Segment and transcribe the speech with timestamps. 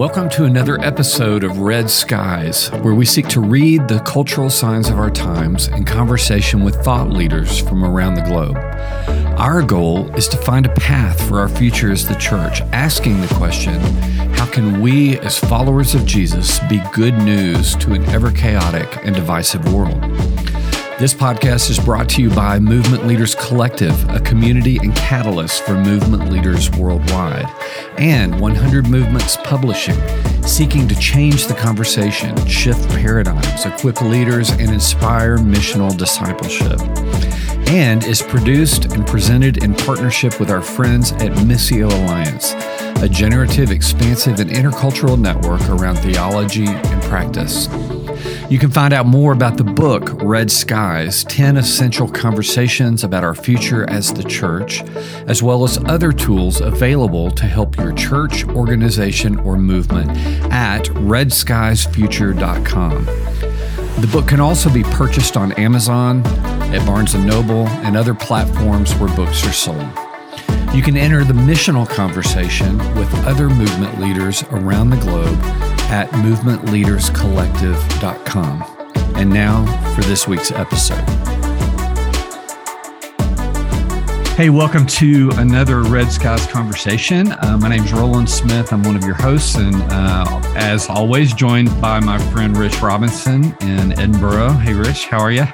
[0.00, 4.88] Welcome to another episode of Red Skies, where we seek to read the cultural signs
[4.88, 8.56] of our times in conversation with thought leaders from around the globe.
[9.38, 13.34] Our goal is to find a path for our future as the church, asking the
[13.34, 13.78] question
[14.32, 19.14] how can we, as followers of Jesus, be good news to an ever chaotic and
[19.14, 20.00] divisive world?
[21.00, 25.72] This podcast is brought to you by Movement Leaders Collective, a community and catalyst for
[25.72, 27.46] movement leaders worldwide,
[27.96, 29.96] and 100 Movements Publishing,
[30.42, 36.78] seeking to change the conversation, shift paradigms, equip leaders, and inspire missional discipleship.
[37.70, 42.52] And is produced and presented in partnership with our friends at Missio Alliance,
[43.02, 47.68] a generative, expansive, and intercultural network around theology and practice.
[48.50, 53.36] You can find out more about the book, Red Skies 10 Essential Conversations About Our
[53.36, 54.82] Future as the Church,
[55.28, 60.10] as well as other tools available to help your church, organization, or movement
[60.52, 63.04] at redskiesfuture.com.
[64.00, 66.26] The book can also be purchased on Amazon,
[66.74, 69.86] at Barnes & Noble, and other platforms where books are sold.
[70.74, 75.38] You can enter the missional conversation with other movement leaders around the globe
[75.90, 78.64] at movementleaderscollective.com.
[79.16, 81.04] And now for this week's episode.
[84.36, 87.32] Hey, welcome to another Red Skies conversation.
[87.32, 88.72] Uh, my name is Rowland Smith.
[88.72, 93.54] I'm one of your hosts, and uh, as always, joined by my friend Rich Robinson
[93.60, 94.52] in Edinburgh.
[94.52, 95.44] Hey, Rich, how are you?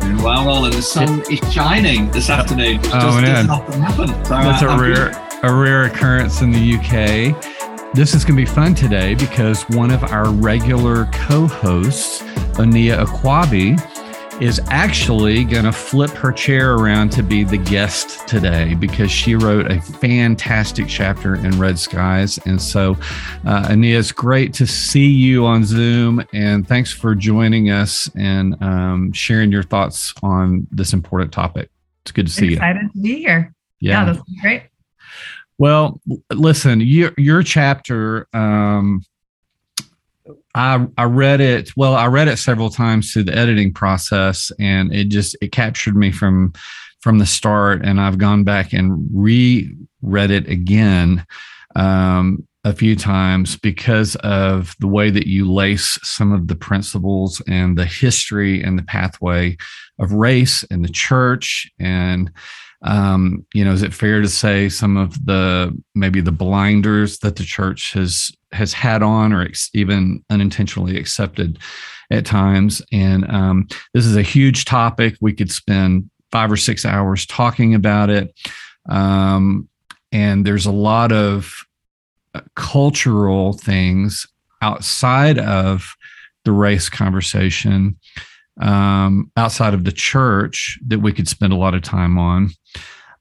[0.00, 0.72] Doing well, Rowland.
[0.74, 2.78] The sun is shining this afternoon.
[2.78, 3.48] Which oh, man.
[3.48, 3.62] So,
[4.30, 5.10] That's uh, a rare,
[5.42, 7.34] a rare occurrence in the UK.
[7.96, 12.20] This is going to be fun today because one of our regular co hosts,
[12.58, 13.80] Oneya Okuwobi,
[14.42, 19.34] is actually going to flip her chair around to be the guest today because she
[19.34, 22.38] wrote a fantastic chapter in Red Skies.
[22.44, 22.98] And so,
[23.46, 26.22] uh, Oneya, it's great to see you on Zoom.
[26.34, 31.70] And thanks for joining us and um, sharing your thoughts on this important topic.
[32.02, 32.88] It's good to see Excited you.
[32.88, 33.54] Excited to be here.
[33.80, 34.64] Yeah, yeah that's great.
[35.58, 36.00] Well,
[36.32, 38.28] listen, your your chapter.
[38.32, 39.02] Um,
[40.54, 41.70] I I read it.
[41.76, 45.96] Well, I read it several times through the editing process, and it just it captured
[45.96, 46.52] me from
[47.00, 47.84] from the start.
[47.84, 51.24] And I've gone back and reread it again
[51.74, 57.40] um, a few times because of the way that you lace some of the principles
[57.46, 59.56] and the history and the pathway
[59.98, 62.30] of race and the church and
[62.82, 67.36] um, you know, is it fair to say some of the maybe the blinders that
[67.36, 71.58] the church has has had on, or ex- even unintentionally accepted
[72.10, 72.82] at times?
[72.92, 75.16] And um, this is a huge topic.
[75.20, 78.34] We could spend five or six hours talking about it.
[78.88, 79.68] Um,
[80.12, 81.52] and there's a lot of
[82.34, 84.26] uh, cultural things
[84.62, 85.94] outside of
[86.44, 87.98] the race conversation
[88.60, 92.50] um, outside of the church that we could spend a lot of time on.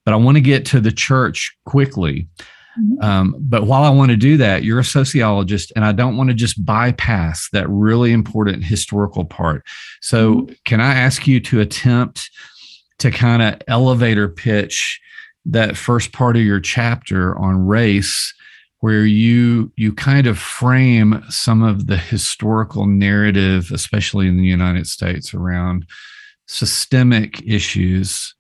[0.04, 2.28] But I want to get to the church quickly.
[2.80, 3.04] Mm-hmm.
[3.04, 6.30] Um, but while I want to do that, you're a sociologist, and I don't want
[6.30, 9.64] to just bypass that really important historical part.
[10.02, 10.54] So, mm-hmm.
[10.66, 12.30] can I ask you to attempt
[13.00, 15.00] to kind of elevator pitch
[15.46, 18.34] that first part of your chapter on race
[18.86, 24.86] where you you kind of frame some of the historical narrative especially in the United
[24.86, 25.88] States around
[26.46, 28.36] systemic issues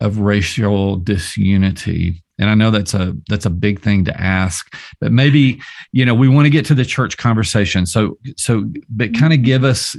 [0.00, 2.24] of racial disunity.
[2.38, 5.60] And i know that's a that's a big thing to ask but maybe
[5.92, 7.84] you know we want to get to the church conversation.
[7.84, 9.20] So so but mm-hmm.
[9.20, 9.94] kind of give us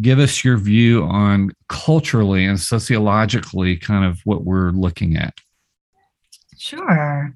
[0.00, 5.34] give us your view on culturally and sociologically kind of what we're looking at.
[6.56, 7.34] Sure.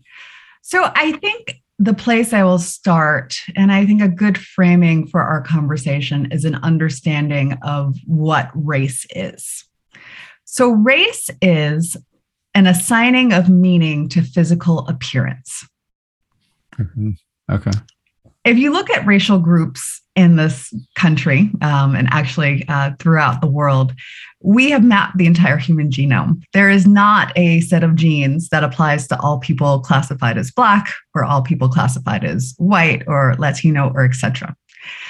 [0.62, 5.22] So i think the place I will start, and I think a good framing for
[5.22, 9.64] our conversation is an understanding of what race is.
[10.44, 11.96] So, race is
[12.54, 15.66] an assigning of meaning to physical appearance.
[16.78, 17.12] Mm-hmm.
[17.50, 17.72] Okay
[18.44, 23.46] if you look at racial groups in this country um, and actually uh, throughout the
[23.46, 23.92] world,
[24.42, 26.42] we have mapped the entire human genome.
[26.52, 30.88] There is not a set of genes that applies to all people classified as Black
[31.14, 34.56] or all people classified as white or Latino or etc.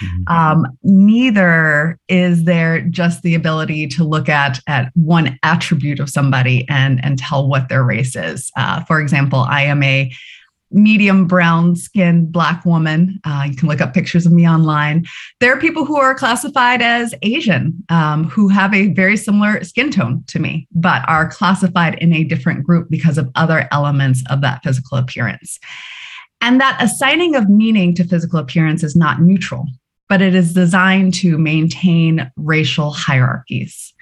[0.01, 0.37] Mm-hmm.
[0.37, 6.67] Um, neither is there just the ability to look at at one attribute of somebody
[6.69, 8.51] and and tell what their race is.
[8.57, 10.13] Uh, for example, I am a
[10.71, 13.19] medium brown skinned black woman.
[13.25, 15.05] Uh, you can look up pictures of me online.
[15.41, 19.91] There are people who are classified as Asian um, who have a very similar skin
[19.91, 24.41] tone to me, but are classified in a different group because of other elements of
[24.43, 25.59] that physical appearance.
[26.41, 29.67] And that assigning of meaning to physical appearance is not neutral,
[30.09, 33.93] but it is designed to maintain racial hierarchies.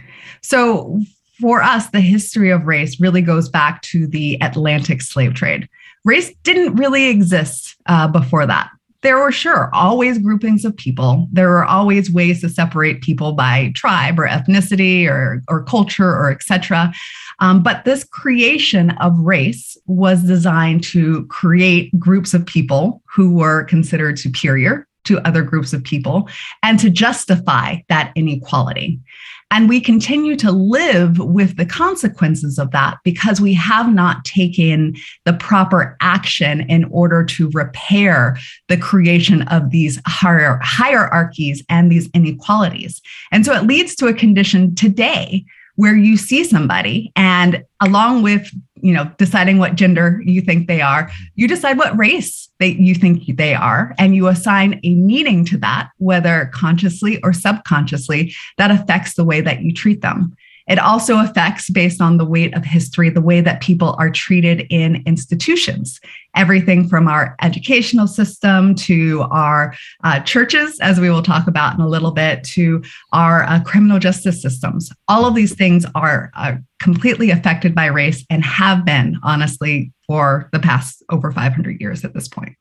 [0.43, 1.01] So,
[1.41, 5.69] for us, the history of race really goes back to the Atlantic slave trade.
[6.05, 8.71] Race didn't really exist uh, before that
[9.03, 11.29] there were sure always groupings of people.
[11.33, 16.31] There were always ways to separate people by tribe or ethnicity or, or culture or
[16.31, 16.93] etc.
[17.41, 23.65] Um, but this creation of race was designed to create groups of people who were
[23.65, 26.29] considered superior to other groups of people
[26.63, 29.01] and to justify that inequality.
[29.51, 34.95] And we continue to live with the consequences of that because we have not taken
[35.25, 42.11] the proper action in order to repair the creation of these hier- hierarchies and these
[42.13, 43.01] inequalities.
[43.33, 45.47] And so it leads to a condition today
[45.79, 48.51] where you see somebody and along with
[48.83, 52.97] you know deciding what gender you think they are you decide what race they you
[52.97, 58.73] think they are and you assign a meaning to that whether consciously or subconsciously that
[58.73, 60.37] affects the way that you treat them
[60.69, 64.67] it also affects, based on the weight of history, the way that people are treated
[64.71, 65.99] in institutions.
[66.37, 69.75] Everything from our educational system to our
[70.05, 72.83] uh, churches, as we will talk about in a little bit, to
[73.13, 74.93] our uh, criminal justice systems.
[75.09, 80.49] All of these things are, are completely affected by race and have been, honestly, for
[80.53, 82.57] the past over 500 years at this point.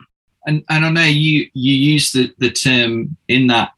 [0.45, 3.71] And, and I know you you use the, the term in that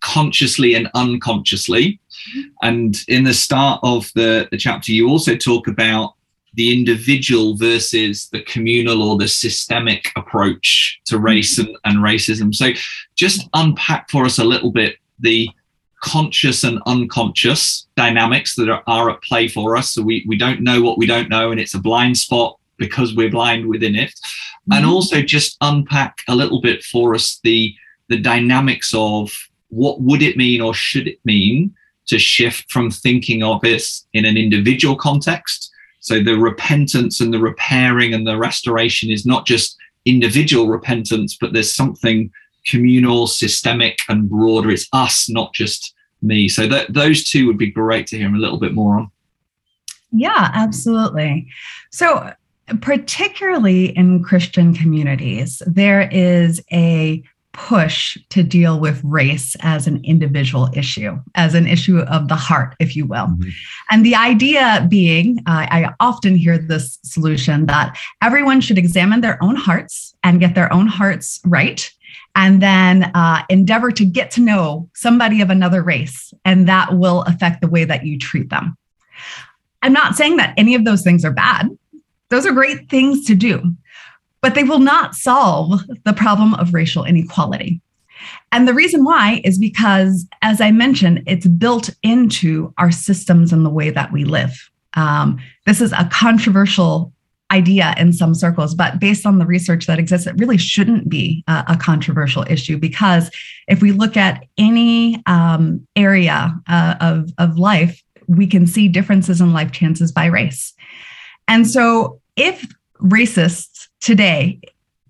[0.00, 2.00] consciously and unconsciously.
[2.62, 6.14] And in the start of the, the chapter, you also talk about
[6.54, 12.54] the individual versus the communal or the systemic approach to race and, and racism.
[12.54, 12.70] So
[13.14, 15.48] just unpack for us a little bit the
[16.02, 19.92] conscious and unconscious dynamics that are, are at play for us.
[19.92, 23.14] So we, we don't know what we don't know, and it's a blind spot because
[23.14, 24.10] we're blind within it.
[24.10, 24.72] Mm-hmm.
[24.72, 27.74] And also just unpack a little bit for us the
[28.08, 29.30] the dynamics of
[29.68, 31.74] what would it mean or should it mean
[32.08, 33.82] to shift from thinking of it
[34.12, 35.70] in an individual context?
[36.00, 41.52] So the repentance and the repairing and the restoration is not just individual repentance, but
[41.52, 42.30] there's something
[42.66, 44.70] communal, systemic, and broader.
[44.70, 46.48] It's us, not just me.
[46.48, 49.10] So that those two would be great to hear a little bit more on.
[50.10, 51.48] Yeah, absolutely.
[51.90, 52.32] So
[52.80, 57.22] particularly in Christian communities, there is a
[57.58, 62.76] push to deal with race as an individual issue, as an issue of the heart,
[62.78, 63.26] if you will.
[63.26, 63.48] Mm-hmm.
[63.90, 69.42] And the idea being, uh, I often hear this solution that everyone should examine their
[69.42, 71.90] own hearts and get their own hearts right.
[72.36, 77.22] And then uh, endeavor to get to know somebody of another race, and that will
[77.22, 78.76] affect the way that you treat them.
[79.82, 81.68] I'm not saying that any of those things are bad.
[82.30, 83.74] Those are great things to do
[84.40, 87.80] but they will not solve the problem of racial inequality.
[88.52, 93.64] And the reason why is because, as I mentioned, it's built into our systems and
[93.64, 94.70] the way that we live.
[94.94, 97.12] Um, this is a controversial
[97.50, 101.44] idea in some circles, but based on the research that exists, it really shouldn't be
[101.46, 103.30] a, a controversial issue because
[103.68, 109.40] if we look at any um, area uh, of, of life, we can see differences
[109.40, 110.74] in life chances by race.
[111.46, 112.66] And so if
[113.00, 114.60] racists today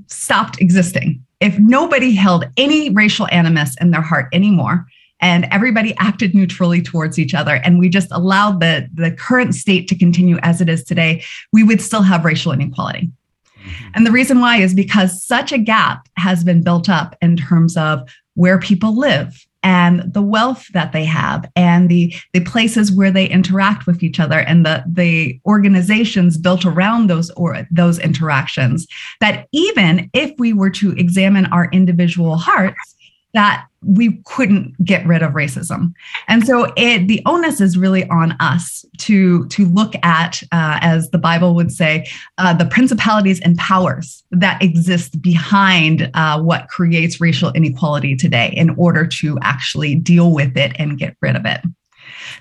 [0.06, 4.86] stopped existing, if nobody held any racial animus in their heart anymore,
[5.20, 9.88] and everybody acted neutrally towards each other, and we just allowed the, the current state
[9.88, 13.10] to continue as it is today, we would still have racial inequality.
[13.58, 13.88] Mm-hmm.
[13.94, 17.76] And the reason why is because such a gap has been built up in terms
[17.76, 23.10] of where people live, and the wealth that they have and the the places where
[23.10, 28.86] they interact with each other and the the organizations built around those or those interactions
[29.20, 32.94] that even if we were to examine our individual hearts
[33.34, 35.92] that we couldn't get rid of racism.
[36.26, 41.10] And so it the onus is really on us to to look at uh, as
[41.10, 42.06] the bible would say
[42.38, 48.70] uh, the principalities and powers that exist behind uh, what creates racial inequality today in
[48.70, 51.60] order to actually deal with it and get rid of it.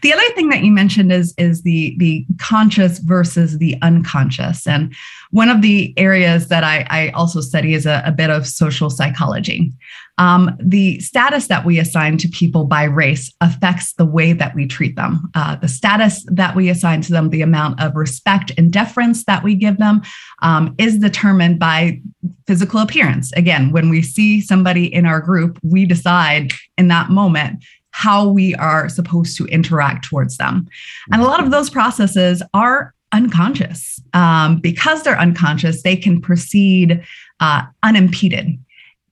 [0.01, 4.65] The other thing that you mentioned is is the the conscious versus the unconscious.
[4.67, 4.93] And
[5.31, 8.89] one of the areas that I, I also study is a, a bit of social
[8.89, 9.71] psychology.
[10.17, 14.67] Um, the status that we assign to people by race affects the way that we
[14.67, 15.29] treat them.
[15.35, 19.43] Uh, the status that we assign to them, the amount of respect and deference that
[19.43, 20.01] we give them,
[20.41, 22.01] um, is determined by
[22.47, 23.31] physical appearance.
[23.33, 28.53] Again, when we see somebody in our group, we decide in that moment how we
[28.55, 30.67] are supposed to interact towards them.
[31.11, 33.99] And a lot of those processes are unconscious.
[34.13, 37.03] Um, because they're unconscious, they can proceed
[37.39, 38.59] uh, unimpeded.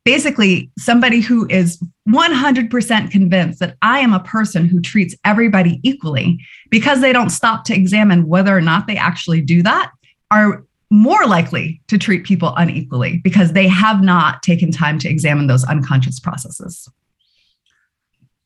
[0.06, 6.40] Basically, somebody who is 100% convinced that I am a person who treats everybody equally,
[6.70, 9.92] because they don't stop to examine whether or not they actually do that,
[10.30, 15.48] are more likely to treat people unequally because they have not taken time to examine
[15.48, 16.88] those unconscious processes.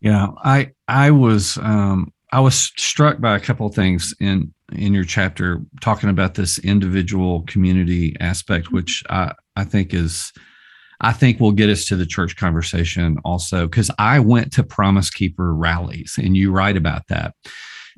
[0.02, 4.94] Yeah, I I was um, I was struck by a couple of things in in
[4.94, 8.76] your chapter talking about this individual community aspect, mm-hmm.
[8.76, 10.32] which I I think is
[11.02, 15.10] I think will get us to the church conversation also because I went to Promise
[15.12, 17.34] Keeper rallies and you write about that.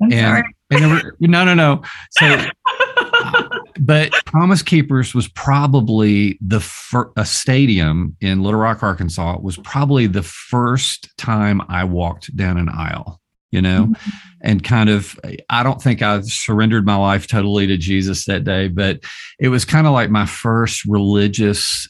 [0.00, 0.44] I'm and, sorry.
[0.70, 1.82] and were, no, no, no.
[2.10, 2.46] So
[3.80, 9.38] but Promise Keepers was probably the fir- a stadium in Little Rock, Arkansas.
[9.40, 13.20] Was probably the first time I walked down an aisle.
[13.50, 14.10] You know, mm-hmm.
[14.40, 18.68] and kind of, I don't think I surrendered my life totally to Jesus that day,
[18.68, 19.00] but
[19.38, 21.86] it was kind of like my first religious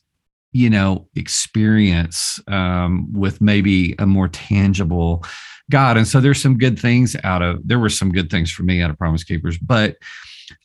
[0.52, 5.24] you know experience um, with maybe a more tangible
[5.70, 8.62] god and so there's some good things out of there were some good things for
[8.62, 9.96] me out of promise keepers but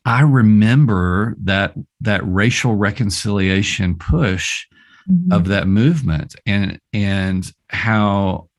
[0.06, 4.66] I remember that that racial reconciliation push
[5.10, 5.32] mm-hmm.
[5.32, 8.50] of that movement and and how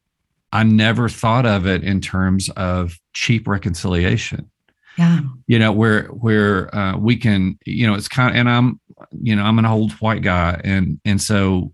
[0.53, 4.51] I never thought of it in terms of cheap reconciliation.
[4.97, 5.21] Yeah.
[5.47, 8.81] You know, where where uh, we can, you know, it's kind of and I'm,
[9.21, 11.73] you know, I'm an old white guy and and so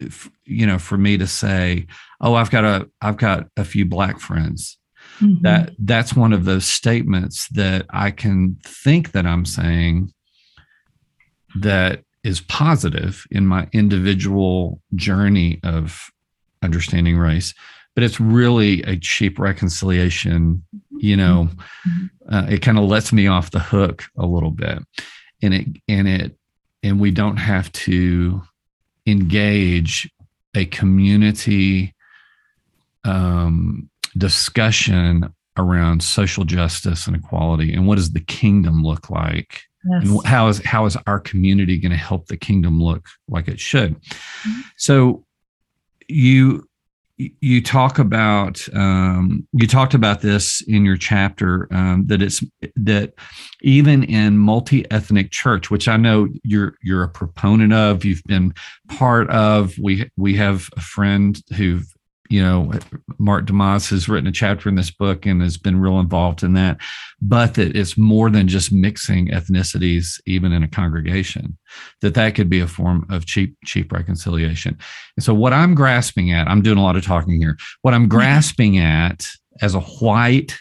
[0.00, 1.86] if, you know, for me to say,
[2.20, 4.76] "Oh, I've got a I've got a few black friends."
[5.20, 5.42] mm-hmm.
[5.42, 10.12] that that's one of those statements that I can think that I'm saying
[11.56, 16.10] that is positive in my individual journey of
[16.62, 17.54] understanding race
[17.94, 21.48] but it's really a cheap reconciliation you know
[21.86, 22.34] mm-hmm.
[22.34, 24.78] uh, it kind of lets me off the hook a little bit
[25.42, 26.36] and it and it
[26.84, 28.42] and we don't have to
[29.06, 30.08] engage
[30.54, 31.94] a community
[33.04, 40.08] um, discussion around social justice and equality and what does the kingdom look like yes.
[40.08, 43.60] and how is how is our community going to help the kingdom look like it
[43.60, 44.60] should mm-hmm.
[44.76, 45.24] so
[46.08, 46.66] you
[47.16, 52.42] you talk about um, you talked about this in your chapter um, that it's
[52.74, 53.14] that
[53.62, 58.52] even in multi-ethnic church which i know you're you're a proponent of you've been
[58.88, 61.80] part of we we have a friend who
[62.30, 62.72] you know,
[63.18, 66.54] Mark DeYmaz has written a chapter in this book and has been real involved in
[66.54, 66.78] that,
[67.20, 71.58] but that it's more than just mixing ethnicities, even in a congregation,
[72.00, 74.78] that that could be a form of cheap, cheap reconciliation.
[75.16, 77.58] And so what I'm grasping at, I'm doing a lot of talking here.
[77.82, 79.28] What I'm grasping at
[79.60, 80.56] as a white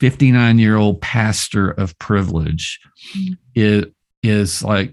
[0.00, 2.80] 59 year old pastor of privilege
[3.16, 3.34] mm-hmm.
[3.54, 3.86] is,
[4.24, 4.92] is like,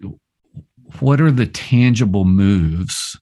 [1.00, 3.19] what are the tangible moves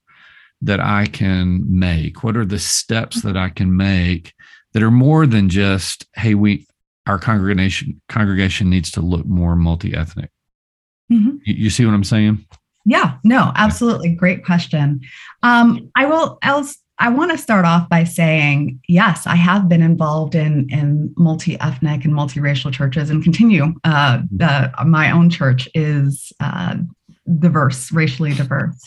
[0.62, 2.22] that I can make?
[2.22, 4.34] What are the steps that I can make
[4.72, 6.66] that are more than just, hey, we
[7.08, 10.30] our congregation congregation needs to look more multi-ethnic.
[11.10, 11.38] Mm-hmm.
[11.44, 12.44] You, you, see what I'm saying?
[12.84, 14.14] Yeah, no, absolutely.
[14.14, 15.00] Great question.
[15.42, 19.82] Um, I will else I want to start off by saying, yes, I have been
[19.82, 23.74] involved in in multi-ethnic and multiracial churches, and continue.
[23.84, 26.76] Uh, uh, my own church is uh,
[27.38, 28.86] diverse, racially diverse.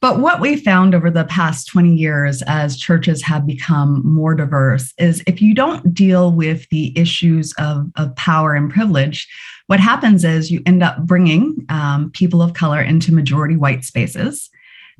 [0.00, 4.94] But what we found over the past 20 years as churches have become more diverse
[4.96, 9.28] is if you don't deal with the issues of, of power and privilege,
[9.66, 14.48] what happens is you end up bringing um, people of color into majority white spaces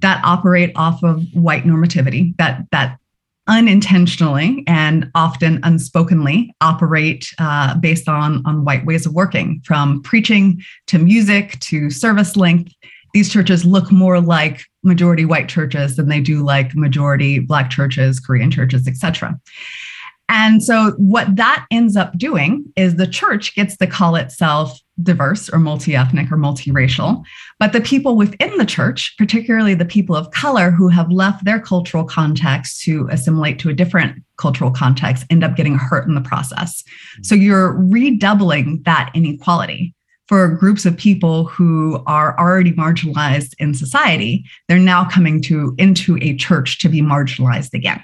[0.00, 2.98] that operate off of white normativity, that, that
[3.46, 10.62] unintentionally and often unspokenly operate uh, based on, on white ways of working, from preaching
[10.86, 12.74] to music to service length
[13.12, 18.20] these churches look more like majority white churches than they do like majority black churches
[18.20, 19.38] korean churches etc
[20.28, 25.48] and so what that ends up doing is the church gets to call itself diverse
[25.48, 27.22] or multi-ethnic or multiracial
[27.58, 31.60] but the people within the church particularly the people of color who have left their
[31.60, 36.20] cultural context to assimilate to a different cultural context end up getting hurt in the
[36.20, 36.82] process.
[37.22, 39.94] So you're redoubling that inequality
[40.30, 46.16] for groups of people who are already marginalized in society they're now coming to into
[46.22, 48.00] a church to be marginalized again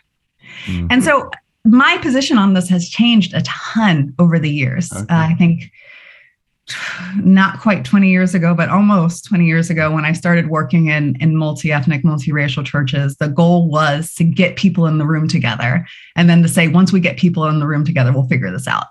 [0.64, 0.88] mm-hmm.
[0.90, 1.30] and so
[1.64, 5.02] my position on this has changed a ton over the years okay.
[5.02, 5.71] uh, i think
[7.23, 11.16] not quite 20 years ago, but almost 20 years ago, when I started working in,
[11.21, 15.87] in multi ethnic, multiracial churches, the goal was to get people in the room together
[16.16, 18.66] and then to say, once we get people in the room together, we'll figure this
[18.66, 18.87] out.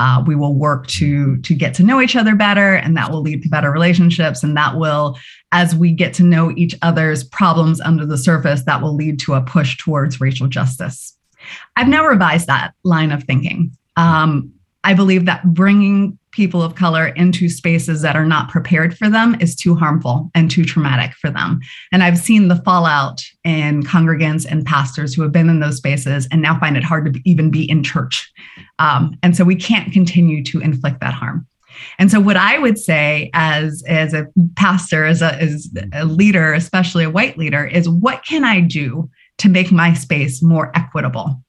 [0.00, 3.20] Uh, we will work to to get to know each other better, and that will
[3.20, 5.18] lead to better relationships, and that will,
[5.52, 9.34] as we get to know each other's problems under the surface, that will lead to
[9.34, 11.14] a push towards racial justice.
[11.76, 13.76] I've now revised that line of thinking.
[13.96, 19.10] Um, I believe that bringing people of color into spaces that are not prepared for
[19.10, 21.60] them is too harmful and too traumatic for them.
[21.92, 26.28] And I've seen the fallout in congregants and pastors who have been in those spaces
[26.30, 28.30] and now find it hard to even be in church.
[28.78, 31.46] Um, and so we can't continue to inflict that harm.
[31.98, 36.52] And so, what I would say as as a pastor, as a, as a leader,
[36.52, 39.08] especially a white leader, is what can I do
[39.38, 41.40] to make my space more equitable?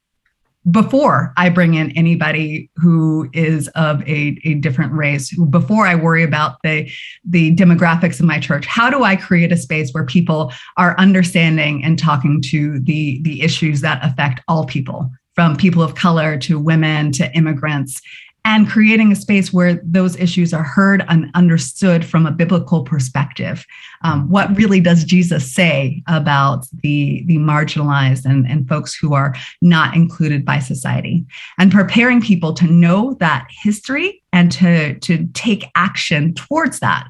[0.69, 6.23] Before I bring in anybody who is of a, a different race, before I worry
[6.23, 6.91] about the,
[7.27, 11.83] the demographics of my church, how do I create a space where people are understanding
[11.83, 16.59] and talking to the, the issues that affect all people, from people of color to
[16.59, 17.99] women to immigrants,
[18.43, 23.65] and creating a space where those issues are heard and understood from a biblical perspective.
[24.03, 29.35] Um, what really does Jesus say about the, the marginalized and, and folks who are
[29.61, 31.23] not included by society?
[31.59, 37.07] And preparing people to know that history and to, to take action towards that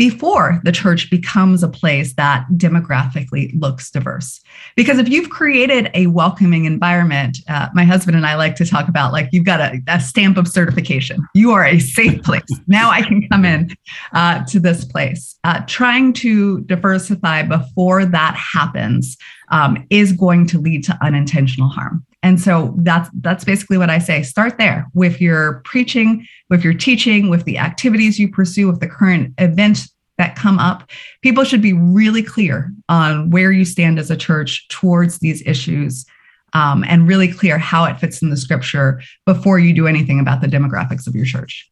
[0.00, 4.40] before the church becomes a place that demographically looks diverse.
[4.74, 8.88] Because if you've created a welcoming environment, uh, my husband and I like to talk
[8.88, 11.18] about like you've got a, a stamp of certification.
[11.34, 12.40] You are a safe place.
[12.66, 13.76] now I can come in
[14.14, 15.36] uh, to this place.
[15.44, 19.18] Uh, trying to diversify before that happens
[19.50, 22.06] um, is going to lead to unintentional harm.
[22.22, 24.22] And so that's that's basically what I say.
[24.22, 28.88] Start there with your preaching, with your teaching, with the activities you pursue, with the
[28.88, 30.90] current events that come up.
[31.22, 36.04] People should be really clear on where you stand as a church towards these issues.
[36.52, 40.40] Um, and really clear how it fits in the scripture before you do anything about
[40.40, 41.70] the demographics of your church.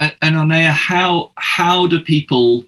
[0.00, 2.64] And, and Oneya, how how do people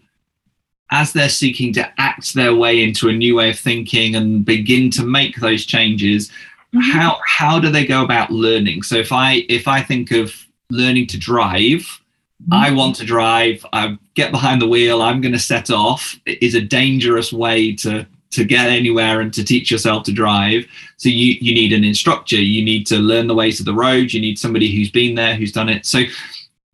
[0.91, 4.91] as they're seeking to act their way into a new way of thinking and begin
[4.91, 6.81] to make those changes mm-hmm.
[6.81, 10.35] how how do they go about learning so if i if i think of
[10.71, 12.53] learning to drive mm-hmm.
[12.53, 16.43] i want to drive i get behind the wheel i'm going to set off it
[16.43, 20.65] is a dangerous way to to get anywhere and to teach yourself to drive
[20.97, 24.13] so you you need an instructor you need to learn the ways of the road
[24.13, 26.03] you need somebody who's been there who's done it so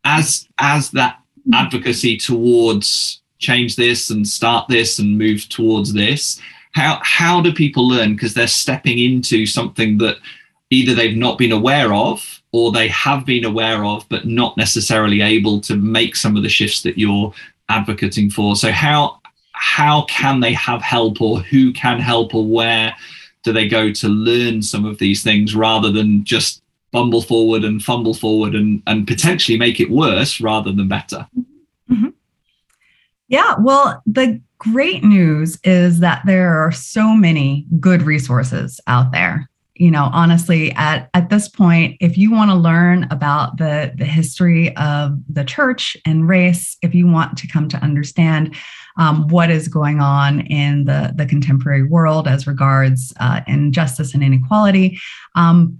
[0.05, 1.55] as as that mm-hmm.
[1.55, 6.41] advocacy towards change this and start this and move towards this.
[6.73, 8.15] How how do people learn?
[8.15, 10.17] Because they're stepping into something that
[10.71, 15.21] either they've not been aware of or they have been aware of but not necessarily
[15.21, 17.33] able to make some of the shifts that you're
[17.69, 18.57] advocating for.
[18.57, 19.21] So how
[19.53, 22.95] how can they have help or who can help or where
[23.43, 27.83] do they go to learn some of these things rather than just bumble forward and
[27.83, 31.27] fumble forward and, and potentially make it worse rather than better?
[31.39, 31.56] Mm-hmm.
[33.29, 39.49] Yeah, well, the great news is that there are so many good resources out there.
[39.75, 44.07] You know, honestly, at, at this point, if you want to learn about the, the
[44.07, 48.55] history of the church and race, if you want to come to understand
[48.97, 54.25] um, what is going on in the, the contemporary world as regards uh, injustice and
[54.25, 54.99] inequality,
[55.35, 55.79] um,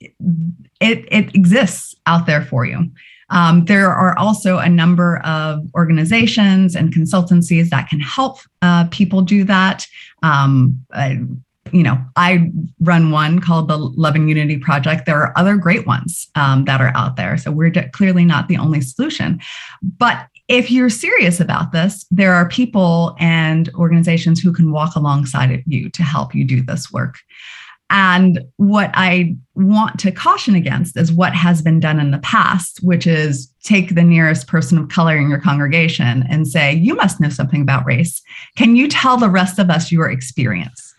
[0.00, 2.90] it, it exists out there for you.
[3.34, 9.20] Um, there are also a number of organizations and consultancies that can help uh, people
[9.22, 9.86] do that.
[10.22, 11.20] Um, I,
[11.72, 15.04] you know, I run one called the Love and Unity Project.
[15.04, 17.36] There are other great ones um, that are out there.
[17.36, 19.40] So we're clearly not the only solution.
[19.82, 25.50] But if you're serious about this, there are people and organizations who can walk alongside
[25.50, 27.16] of you to help you do this work.
[27.90, 32.80] And what I want to caution against is what has been done in the past,
[32.82, 37.20] which is take the nearest person of color in your congregation and say, You must
[37.20, 38.22] know something about race.
[38.56, 40.93] Can you tell the rest of us your experience?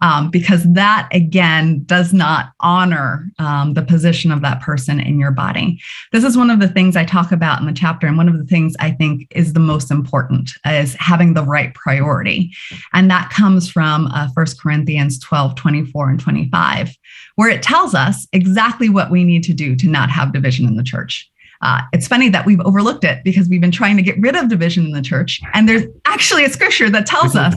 [0.00, 5.30] Um, because that again does not honor um, the position of that person in your
[5.30, 5.80] body.
[6.12, 8.38] This is one of the things I talk about in the chapter, and one of
[8.38, 12.52] the things I think is the most important is having the right priority,
[12.92, 16.96] and that comes from uh, 1 Corinthians 12, 24, and 25,
[17.36, 20.76] where it tells us exactly what we need to do to not have division in
[20.76, 21.30] the church.
[21.62, 24.48] Uh, it's funny that we've overlooked it because we've been trying to get rid of
[24.48, 25.40] division in the church.
[25.52, 27.54] And there's actually a scripture that tells us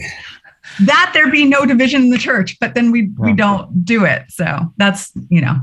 [0.81, 4.23] that there be no division in the church, but then we we don't do it.
[4.29, 5.59] So that's you know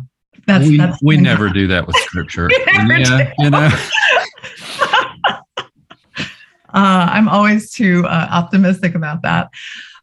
[0.47, 2.49] that's we, that's we never do that with scripture.
[2.51, 3.71] yeah, you know.
[6.73, 9.51] Uh, I'm always too uh, optimistic about that.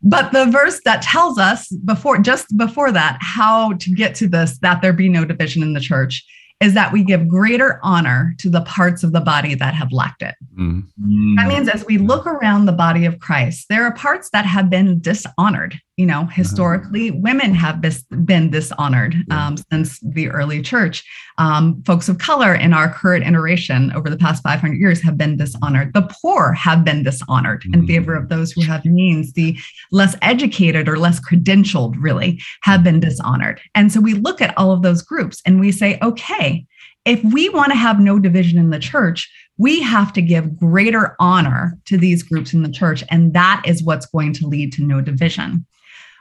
[0.02, 4.58] But the verse that tells us before, just before that, how to get to this,
[4.60, 6.26] that there be no division in the church,
[6.60, 10.24] is that we give greater honor to the parts of the body that have lacked
[10.24, 10.36] it.
[10.58, 10.88] Mm.
[11.36, 14.70] That means as we look around the body of Christ, there are parts that have
[14.70, 15.80] been dishonored.
[15.98, 16.32] You know, uh-huh.
[16.32, 17.20] historically, uh-huh.
[17.22, 17.84] women have
[18.24, 21.04] been dishonored um, since the early church.
[21.40, 25.38] Um, folks of color in our current iteration over the past 500 years have been
[25.38, 25.94] dishonored.
[25.94, 27.74] The poor have been dishonored mm.
[27.74, 29.34] in favor of those who have means.
[29.34, 29.58] The
[29.92, 33.60] less educated or less credentialed, really, have been dishonored.
[33.74, 36.66] And so we look at all of those groups and we say, okay,
[37.06, 41.16] if we want to have no division in the church, we have to give greater
[41.20, 43.04] honor to these groups in the church.
[43.10, 45.66] And that is what's going to lead to no division.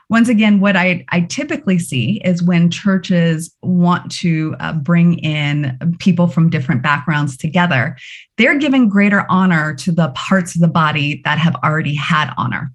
[0.09, 5.77] Once again, what I, I typically see is when churches want to uh, bring in
[5.99, 7.97] people from different backgrounds together,
[8.37, 12.71] they're giving greater honor to the parts of the body that have already had honor.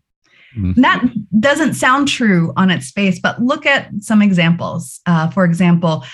[0.56, 0.80] Mm-hmm.
[0.82, 1.04] That
[1.40, 5.00] doesn't sound true on its face, but look at some examples.
[5.06, 6.04] Uh, for example,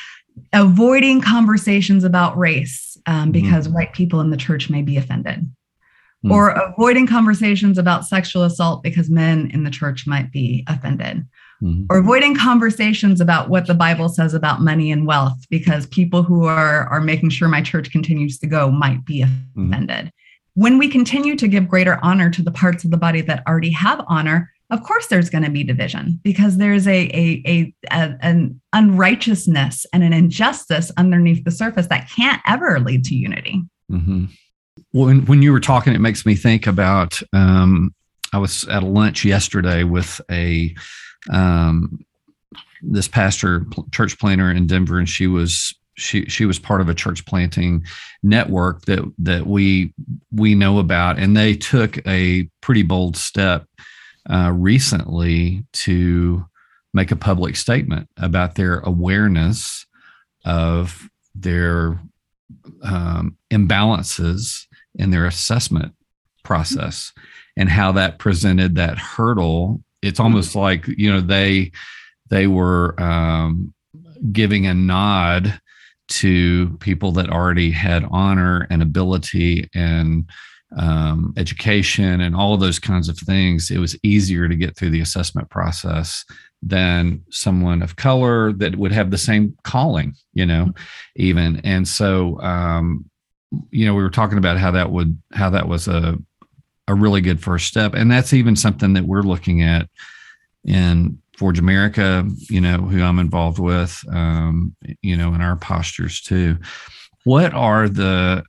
[0.53, 3.31] avoiding conversations about race um, mm-hmm.
[3.33, 3.75] because mm-hmm.
[3.75, 5.51] white people in the church may be offended,
[6.25, 6.33] mm-hmm.
[6.33, 11.27] or avoiding conversations about sexual assault because men in the church might be offended.
[11.63, 11.85] Mm-hmm.
[11.91, 16.45] Or avoiding conversations about what the Bible says about money and wealth because people who
[16.45, 19.73] are, are making sure my church continues to go might be mm-hmm.
[19.73, 20.13] offended.
[20.55, 23.71] When we continue to give greater honor to the parts of the body that already
[23.71, 28.17] have honor, of course there's going to be division because there's a, a, a, a,
[28.21, 34.27] an unrighteousness and an injustice underneath the surface that can't ever lead to unity mm-hmm.
[34.93, 37.95] When, when you were talking it makes me think about um,
[38.33, 40.75] i was at a lunch yesterday with a
[41.31, 42.05] um,
[42.83, 46.95] this pastor church planter in denver and she was she she was part of a
[46.95, 47.85] church planting
[48.23, 49.93] network that that we
[50.31, 53.67] we know about and they took a pretty bold step
[54.31, 56.45] uh, recently to
[56.95, 59.87] make a public statement about their awareness
[60.45, 62.01] of their
[62.83, 64.67] um, imbalances
[64.99, 65.95] in their assessment
[66.45, 67.13] process
[67.57, 71.71] and how that presented that hurdle it's almost like you know they
[72.31, 73.73] they were um,
[74.33, 75.61] giving a nod
[76.09, 80.29] to people that already had honor and ability and
[80.77, 85.01] um, education and all those kinds of things, it was easier to get through the
[85.01, 86.25] assessment process
[86.63, 90.73] than someone of color that would have the same calling, you know,
[91.17, 91.61] even.
[91.65, 93.09] And so, um,
[93.71, 96.17] you know, we were talking about how that would, how that was a,
[96.87, 97.95] a really good first step.
[97.95, 99.89] And that's even something that we're looking at
[100.65, 106.21] in Forge America, you know, who I'm involved with, um, you know, in our postures
[106.21, 106.59] too.
[107.25, 108.43] What are the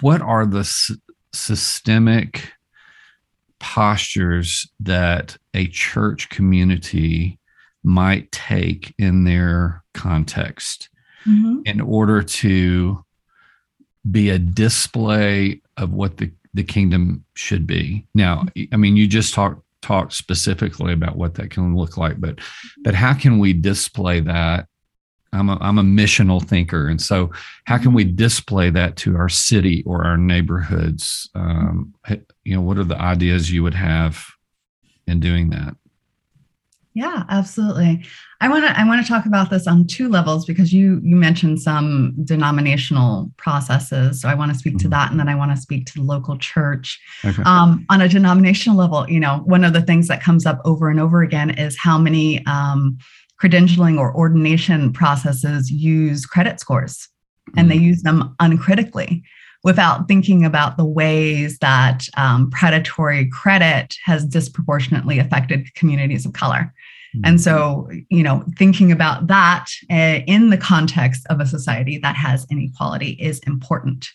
[0.00, 0.92] what are the s-
[1.32, 2.52] systemic
[3.58, 7.38] postures that a church community
[7.82, 10.90] might take in their context
[11.26, 11.60] mm-hmm.
[11.64, 13.04] in order to
[14.10, 18.74] be a display of what the, the kingdom should be now mm-hmm.
[18.74, 22.82] i mean you just talked talked specifically about what that can look like but mm-hmm.
[22.82, 24.66] but how can we display that
[25.32, 26.88] I'm a, I'm a missional thinker.
[26.88, 27.30] And so,
[27.64, 28.16] how can we mm-hmm.
[28.16, 31.30] display that to our city or our neighborhoods?
[31.34, 31.94] Um,
[32.44, 34.24] you know, what are the ideas you would have
[35.06, 35.76] in doing that?
[37.00, 38.04] Yeah, absolutely.
[38.42, 41.16] I want to I want to talk about this on two levels because you you
[41.16, 44.20] mentioned some denominational processes.
[44.20, 44.82] So I want to speak mm-hmm.
[44.82, 47.00] to that, and then I want to speak to the local church.
[47.24, 47.42] Okay.
[47.46, 50.90] Um, on a denominational level, you know, one of the things that comes up over
[50.90, 52.98] and over again is how many um,
[53.42, 57.08] credentialing or ordination processes use credit scores
[57.56, 57.82] and they mm.
[57.82, 59.24] use them uncritically
[59.62, 66.72] without thinking about the ways that um, predatory credit has disproportionately affected communities of color.
[67.14, 67.24] Mm-hmm.
[67.24, 72.16] And so, you know, thinking about that uh, in the context of a society that
[72.16, 74.08] has inequality is important.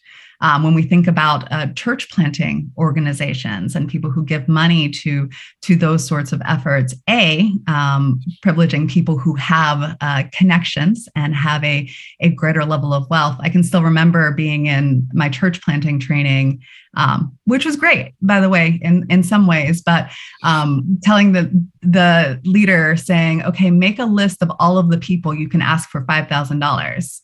[0.45, 5.27] Um, when we think about uh, church planting organizations and people who give money to
[5.63, 11.63] to those sorts of efforts, a um, privileging people who have uh, connections and have
[11.63, 13.37] a a greater level of wealth.
[13.39, 16.61] I can still remember being in my church planting training,
[16.95, 20.11] um, which was great, by the way, in in some ways, but
[20.43, 21.49] um, telling the
[21.81, 25.89] the leader saying, "Okay, make a list of all of the people you can ask
[25.89, 27.23] for five thousand dollars."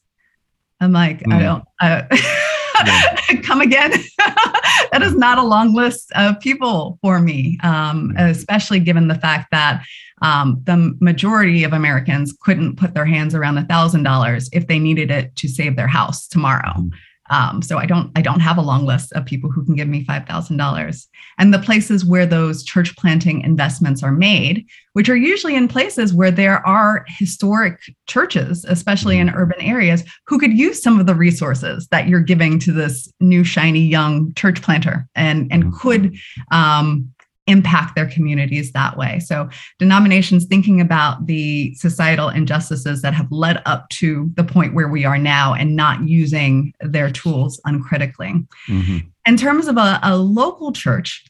[0.79, 1.34] I'm like, mm.
[1.36, 1.63] I don't.
[1.79, 2.47] I,
[3.44, 3.91] come again.
[4.17, 9.50] that is not a long list of people for me, um, especially given the fact
[9.52, 9.84] that
[10.22, 14.80] um, the majority of Americans couldn't put their hands around a thousand dollars if they
[14.80, 16.89] needed it to save their house tomorrow.
[17.32, 17.56] Mm-hmm.
[17.56, 19.88] Um, so I don't I don't have a long list of people who can give
[19.88, 21.08] me five thousand dollars.
[21.38, 26.13] And the places where those church planting investments are made, which are usually in places
[26.13, 31.15] where there are historic churches, especially in urban areas, who could use some of the
[31.15, 36.15] resources that you're giving to this new shiny young church planter, and and could
[36.52, 37.12] um,
[37.47, 39.19] impact their communities that way.
[39.19, 39.49] So,
[39.80, 45.06] denominations thinking about the societal injustices that have led up to the point where we
[45.06, 48.45] are now and not using their tools uncritically.
[48.67, 48.97] Mm-hmm.
[49.25, 51.25] In terms of a, a, local church,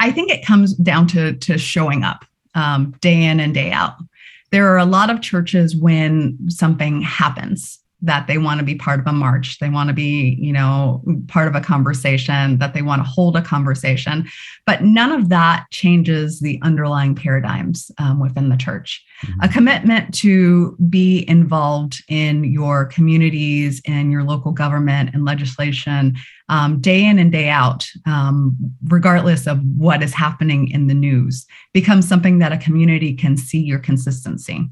[0.00, 3.94] I think it comes down to, to showing up um, day in and day out.
[4.50, 9.00] There are a lot of churches when something happens that they want to be part
[9.00, 12.82] of a march they want to be you know part of a conversation that they
[12.82, 14.28] want to hold a conversation.
[14.66, 19.04] But none of that changes the underlying paradigms um, within the church.
[19.24, 19.40] Mm-hmm.
[19.44, 26.16] a commitment to be involved in your communities and your local government and legislation
[26.48, 28.56] um, day in and day out um,
[28.88, 33.60] regardless of what is happening in the news becomes something that a community can see
[33.60, 34.68] your consistency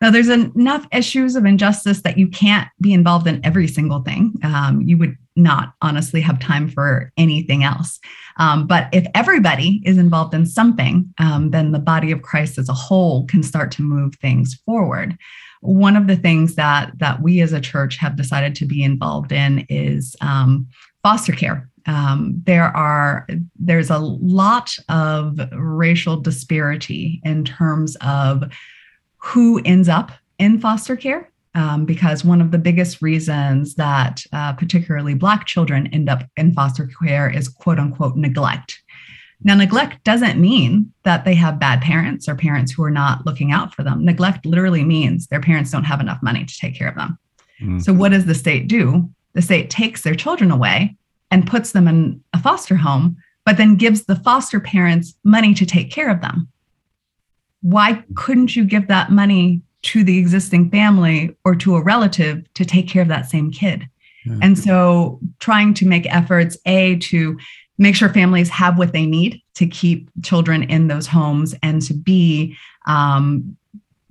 [0.00, 4.34] now, there's enough issues of injustice that you can't be involved in every single thing.
[4.42, 7.98] Um, you would not honestly have time for anything else.
[8.38, 12.68] Um, but if everybody is involved in something, um, then the body of Christ as
[12.68, 15.16] a whole can start to move things forward.
[15.60, 19.32] One of the things that that we as a church have decided to be involved
[19.32, 20.68] in is um,
[21.02, 21.68] foster care.
[21.86, 23.26] Um, there are
[23.58, 28.44] there's a lot of racial disparity in terms of
[29.26, 34.52] who ends up in foster care um, because one of the biggest reasons that uh,
[34.52, 38.80] particularly Black children end up in foster care is quote unquote neglect.
[39.42, 43.50] Now, neglect doesn't mean that they have bad parents or parents who are not looking
[43.50, 44.04] out for them.
[44.04, 47.18] Neglect literally means their parents don't have enough money to take care of them.
[47.60, 47.80] Mm-hmm.
[47.80, 49.10] So, what does the state do?
[49.32, 50.96] The state takes their children away
[51.32, 55.66] and puts them in a foster home, but then gives the foster parents money to
[55.66, 56.48] take care of them
[57.62, 62.64] why couldn't you give that money to the existing family or to a relative to
[62.64, 63.88] take care of that same kid?
[64.24, 64.38] Yeah.
[64.42, 67.38] And so trying to make efforts, A, to
[67.78, 71.94] make sure families have what they need to keep children in those homes and to
[71.94, 73.56] B, um,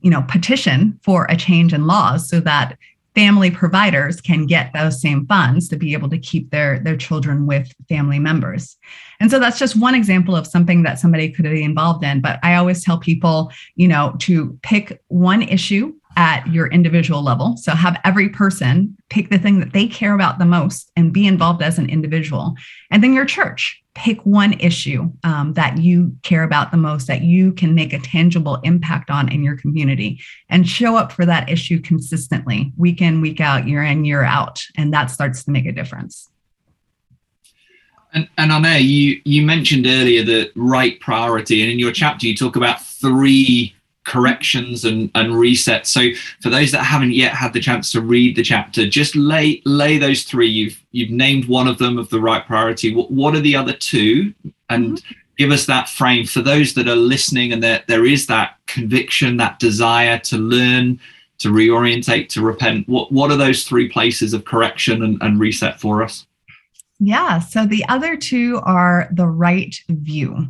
[0.02, 2.78] you know, petition for a change in laws so that
[3.16, 7.48] family providers can get those same funds to be able to keep their their children
[7.48, 8.78] with family members.
[9.20, 12.22] And so that's just one example of something that somebody could be involved in.
[12.22, 17.58] But i always tell people you know to pick one issue at your individual level.
[17.58, 21.28] So have every person pick the thing that they care about the most and be
[21.28, 22.56] involved as an individual.
[22.92, 27.22] And then your church pick one issue um, that you care about the most that
[27.22, 31.50] you can make a tangible impact on in your community and show up for that
[31.50, 34.62] issue consistently week in week out year in year out.
[34.78, 36.30] And that starts to make a difference.
[38.14, 42.36] And, and Anne, you you mentioned earlier the right priority, and in your chapter you
[42.36, 43.76] talk about three
[44.06, 45.88] corrections and, and resets.
[45.88, 46.10] So
[46.42, 49.98] for those that haven't yet had the chance to read the chapter, just lay lay
[49.98, 50.48] those three.
[50.48, 52.96] You've you've named one of them of the right priority.
[52.96, 54.34] What, what are the other two?
[54.70, 55.14] And mm-hmm.
[55.38, 59.38] give us that frame for those that are listening and that there is that conviction,
[59.38, 61.00] that desire to learn,
[61.40, 62.88] to reorientate, to repent.
[62.88, 66.26] What what are those three places of correction and, and reset for us?
[67.00, 67.40] Yeah.
[67.40, 70.48] So the other two are the right view.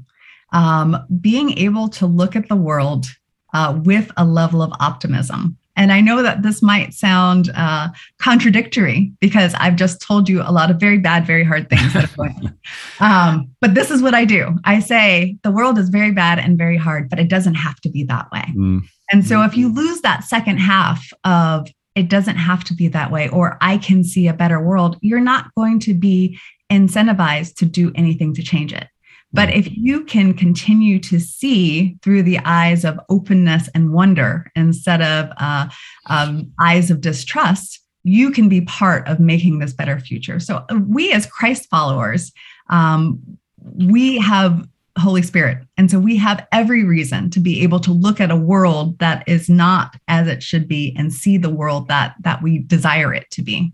[0.51, 3.07] Um, being able to look at the world
[3.55, 5.57] uh, with a level of optimism.
[5.77, 7.87] And I know that this might sound uh,
[8.19, 12.03] contradictory because I've just told you a lot of very bad, very hard things that
[12.05, 12.57] are going on.
[13.01, 16.57] Um, but this is what I do I say the world is very bad and
[16.57, 18.45] very hard, but it doesn't have to be that way.
[18.55, 18.81] Mm.
[19.11, 23.11] And so if you lose that second half of it doesn't have to be that
[23.11, 26.39] way, or I can see a better world, you're not going to be
[26.71, 28.87] incentivized to do anything to change it.
[29.35, 35.01] But if you can continue to see through the eyes of openness and wonder instead
[35.01, 35.67] of uh,
[36.07, 40.39] um, eyes of distrust, you can be part of making this better future.
[40.39, 42.31] So, uh, we as Christ followers,
[42.69, 43.19] um,
[43.61, 44.67] we have
[44.97, 45.57] Holy Spirit.
[45.77, 49.27] And so we have every reason to be able to look at a world that
[49.27, 53.29] is not as it should be and see the world that, that we desire it
[53.31, 53.73] to be.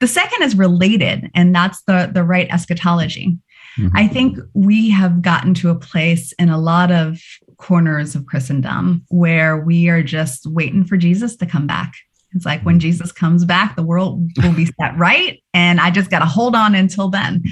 [0.00, 3.36] The second is related, and that's the, the right eschatology.
[3.78, 3.96] Mm-hmm.
[3.96, 7.20] I think we have gotten to a place in a lot of
[7.56, 11.94] corners of Christendom where we are just waiting for Jesus to come back.
[12.34, 15.42] It's like when Jesus comes back, the world will be set right.
[15.54, 17.44] And I just got to hold on until then.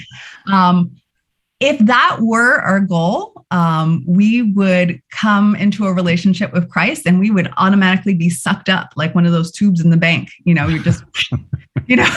[0.50, 0.96] Um,
[1.58, 7.18] if that were our goal, um, we would come into a relationship with Christ and
[7.18, 10.28] we would automatically be sucked up like one of those tubes in the bank.
[10.44, 11.04] You know, you're just,
[11.86, 12.08] you know,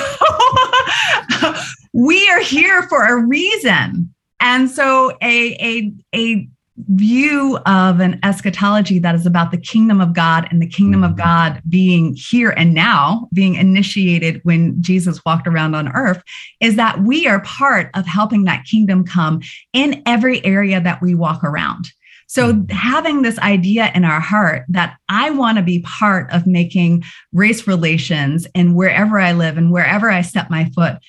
[2.00, 4.14] we are here for a reason.
[4.40, 6.50] And so a, a, a
[6.88, 11.12] view of an eschatology that is about the kingdom of God and the kingdom of
[11.12, 11.20] mm-hmm.
[11.20, 16.24] God being here and now, being initiated when Jesus walked around on earth,
[16.62, 19.42] is that we are part of helping that kingdom come
[19.74, 21.92] in every area that we walk around.
[22.28, 22.70] So, mm-hmm.
[22.70, 27.68] having this idea in our heart that I want to be part of making race
[27.68, 31.00] relations and wherever I live and wherever I step my foot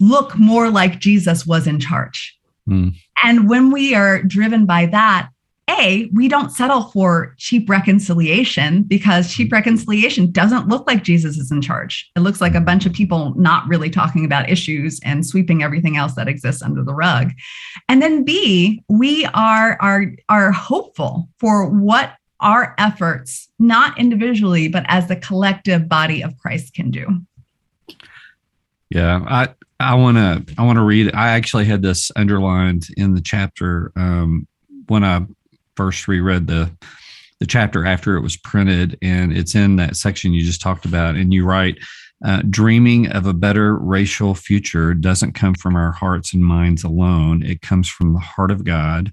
[0.00, 2.36] look more like Jesus was in charge.
[2.68, 2.94] Mm.
[3.22, 5.28] And when we are driven by that,
[5.70, 11.52] a, we don't settle for cheap reconciliation because cheap reconciliation doesn't look like Jesus is
[11.52, 12.10] in charge.
[12.16, 15.96] It looks like a bunch of people not really talking about issues and sweeping everything
[15.96, 17.30] else that exists under the rug.
[17.88, 24.84] And then B, we are are are hopeful for what our efforts, not individually, but
[24.88, 27.06] as the collective body of Christ can do.
[28.90, 29.48] Yeah, I
[29.82, 31.14] I want to I want to read.
[31.14, 34.46] I actually had this underlined in the chapter um,
[34.86, 35.26] when I
[35.76, 36.70] first reread the
[37.40, 41.16] the chapter after it was printed, and it's in that section you just talked about.
[41.16, 41.78] And you write,
[42.24, 47.42] uh, "Dreaming of a better racial future doesn't come from our hearts and minds alone.
[47.42, 49.12] It comes from the heart of God,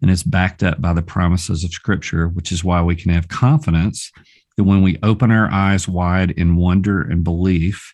[0.00, 3.28] and it's backed up by the promises of Scripture, which is why we can have
[3.28, 4.12] confidence
[4.56, 7.92] that when we open our eyes wide in wonder and belief."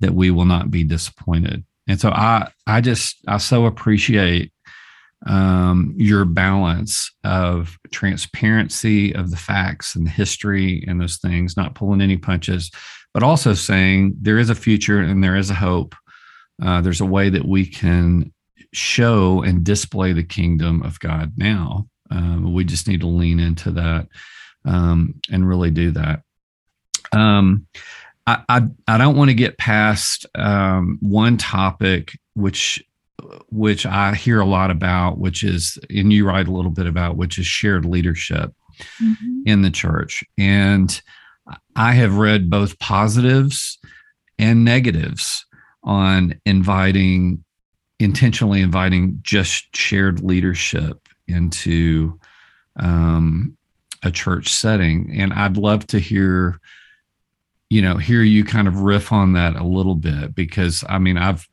[0.00, 1.64] That we will not be disappointed.
[1.86, 4.52] And so I I just I so appreciate
[5.26, 11.74] um, your balance of transparency of the facts and the history and those things, not
[11.74, 12.70] pulling any punches,
[13.14, 15.94] but also saying there is a future and there is a hope.
[16.62, 18.32] Uh, there's a way that we can
[18.72, 21.86] show and display the kingdom of God now.
[22.10, 24.06] Um, we just need to lean into that
[24.64, 26.22] um, and really do that.
[27.12, 27.66] Um,
[28.26, 32.82] I, I, I don't want to get past um, one topic which
[33.50, 37.16] which I hear a lot about, which is and you write a little bit about,
[37.16, 38.52] which is shared leadership
[39.02, 39.40] mm-hmm.
[39.46, 40.22] in the church.
[40.38, 41.00] And
[41.74, 43.78] I have read both positives
[44.38, 45.46] and negatives
[45.82, 47.44] on inviting
[47.98, 52.18] intentionally inviting just shared leadership into
[52.78, 53.56] um,
[54.02, 55.16] a church setting.
[55.18, 56.60] And I'd love to hear
[57.70, 61.18] you know hear you kind of riff on that a little bit because i mean
[61.18, 61.48] i've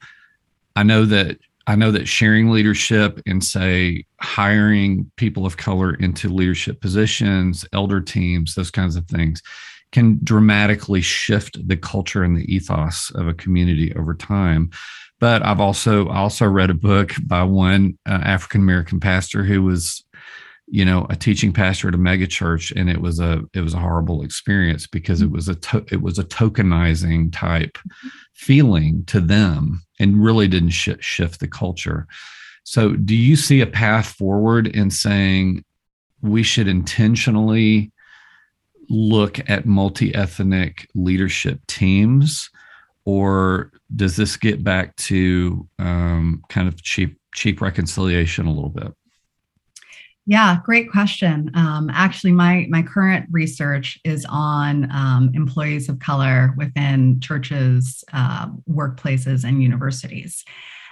[0.75, 6.29] i know that i know that sharing leadership and say hiring people of color into
[6.29, 9.41] leadership positions elder teams those kinds of things
[9.93, 14.71] can dramatically shift the culture and the ethos of a community over time.
[15.19, 20.03] But i've also also read a book by one uh, african american pastor who was
[20.73, 23.79] you know a teaching pastor at a megachurch and it was a it was a
[23.79, 25.35] horrible experience because it mm-hmm.
[25.35, 27.77] was a to, it was a tokenizing type
[28.33, 32.07] feeling to them and really didn't sh- shift the culture
[32.63, 35.63] so do you see a path forward in saying
[36.21, 37.91] we should intentionally
[38.89, 42.49] look at multi-ethnic leadership teams
[43.05, 48.91] or does this get back to um, kind of cheap cheap reconciliation a little bit
[50.25, 51.51] yeah, great question.
[51.53, 58.47] Um, actually, my my current research is on um, employees of color within churches, uh,
[58.69, 60.45] workplaces, and universities,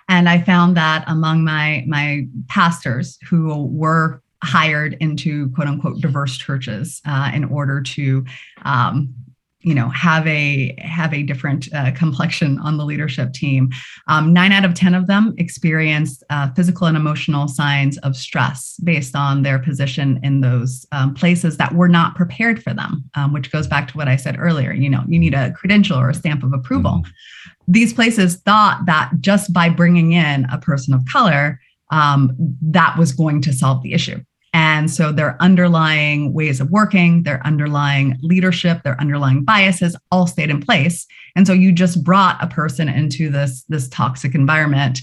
[0.10, 6.38] and I found that among my my pastors who were hired into quote unquote diverse
[6.38, 8.26] churches uh, in order to
[8.64, 9.14] um,
[9.62, 13.70] you know have a have a different uh, complexion on the leadership team.
[14.08, 18.78] Um, nine out of ten of them experience uh, physical and emotional signs of stress
[18.84, 23.34] based on their position in those um, places that were not prepared for them um,
[23.34, 26.10] which goes back to what i said earlier you know you need a credential or
[26.10, 26.92] a stamp of approval.
[26.92, 27.72] Mm-hmm.
[27.72, 31.60] these places thought that just by bringing in a person of color
[31.92, 34.20] um, that was going to solve the issue
[34.54, 40.50] and so their underlying ways of working, their underlying leadership, their underlying biases all stayed
[40.50, 41.08] in place.
[41.36, 45.00] And so you just brought a person into this, this toxic environment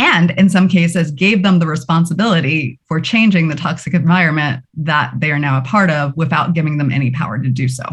[0.00, 5.30] and in some cases gave them the responsibility for changing the toxic environment that they
[5.30, 7.84] are now a part of without giving them any power to do so.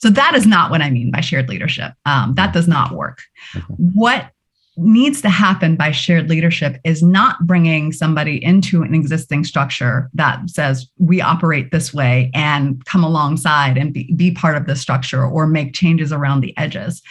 [0.00, 1.92] So that is not what I mean by shared leadership.
[2.04, 3.22] Um, that does not work.
[3.68, 4.30] What
[4.80, 10.48] needs to happen by shared leadership is not bringing somebody into an existing structure that
[10.48, 15.24] says we operate this way and come alongside and be, be part of the structure
[15.24, 17.02] or make changes around the edges.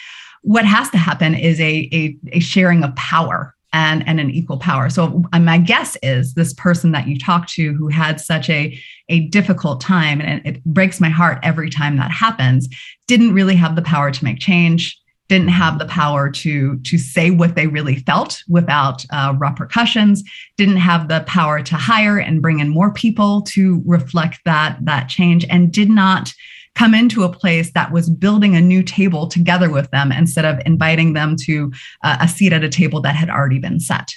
[0.41, 4.57] What has to happen is a, a, a sharing of power and, and an equal
[4.57, 4.89] power.
[4.89, 8.76] So my guess is this person that you talked to who had such a,
[9.09, 12.67] a difficult time, and it breaks my heart every time that happens,
[13.07, 14.99] didn't really have the power to make change,
[15.30, 20.23] didn't have the power to to say what they really felt without uh, repercussions
[20.57, 25.07] didn't have the power to hire and bring in more people to reflect that that
[25.07, 26.34] change and did not
[26.75, 30.59] come into a place that was building a new table together with them instead of
[30.65, 31.71] inviting them to
[32.03, 34.07] uh, a seat at a table that had already been set.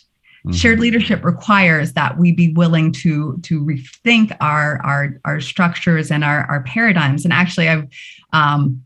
[0.44, 0.52] Mm-hmm.
[0.52, 6.24] Shared leadership requires that we be willing to to rethink our our our structures and
[6.24, 7.24] our our paradigms.
[7.24, 7.86] And actually, I've
[8.32, 8.82] um,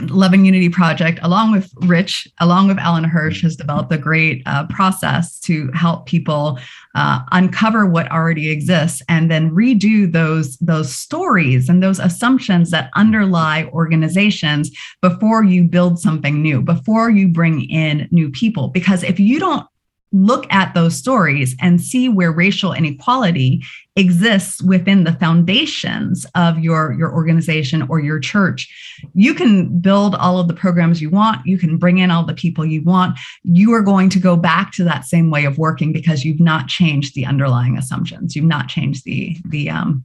[0.00, 4.42] Love and Unity Project, along with Rich, along with Alan Hirsch, has developed a great
[4.46, 6.58] uh, process to help people
[6.94, 12.90] uh, uncover what already exists and then redo those those stories and those assumptions that
[12.94, 14.70] underlie organizations
[15.02, 18.68] before you build something new, before you bring in new people.
[18.68, 19.66] Because if you don't
[20.12, 23.62] look at those stories and see where racial inequality
[23.96, 28.68] exists within the foundations of your your organization or your church.
[29.14, 31.46] You can build all of the programs you want.
[31.46, 33.18] You can bring in all the people you want.
[33.42, 36.68] You are going to go back to that same way of working because you've not
[36.68, 38.34] changed the underlying assumptions.
[38.34, 40.04] You've not changed the the um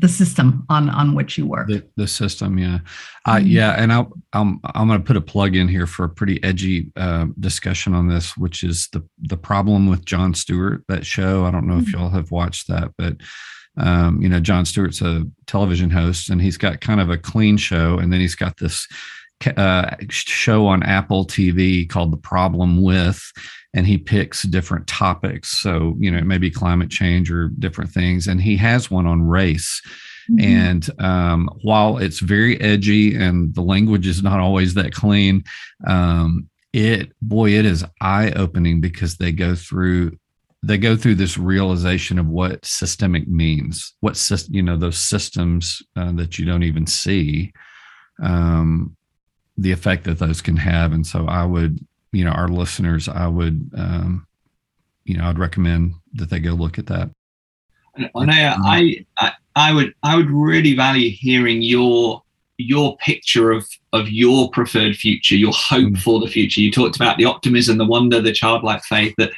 [0.00, 1.68] the system on on which you work.
[1.68, 2.80] The, the system, yeah,
[3.26, 3.46] uh, mm-hmm.
[3.46, 6.42] yeah, and I'll, I'm I'm going to put a plug in here for a pretty
[6.42, 10.84] edgy uh, discussion on this, which is the the problem with Jon Stewart.
[10.88, 11.82] That show, I don't know mm-hmm.
[11.82, 13.16] if y'all have watched that, but
[13.76, 17.56] um, you know, Jon Stewart's a television host, and he's got kind of a clean
[17.56, 18.86] show, and then he's got this
[19.56, 23.20] uh, show on Apple TV called The Problem With,
[23.74, 25.50] and he picks different topics.
[25.50, 28.26] So, you know, maybe climate change or different things.
[28.26, 29.82] And he has one on race.
[30.30, 30.44] Mm-hmm.
[30.44, 35.44] And um, while it's very edgy and the language is not always that clean,
[35.86, 40.12] um, it boy, it is eye opening because they go through
[40.66, 44.18] they go through this realization of what systemic means, what
[44.48, 47.52] you know those systems uh, that you don't even see,
[48.22, 48.96] um,
[49.56, 50.92] the effect that those can have.
[50.92, 51.78] And so I would
[52.12, 54.26] you know our listeners, I would um,
[55.04, 57.10] you know I'd recommend that they go look at that.
[57.96, 62.22] And I, I I would I would really value hearing your
[62.56, 65.98] your picture of of your preferred future, your hope mm.
[65.98, 66.60] for the future.
[66.60, 69.30] You talked about the optimism, the wonder, the childlike faith that